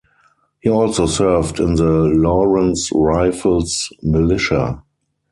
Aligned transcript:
He 0.61 0.67
also 0.67 1.05
served 1.05 1.59
in 1.59 1.75
the 1.75 1.83
Lawrence 1.87 2.89
Rifles 2.91 3.93
militia. 4.01 4.81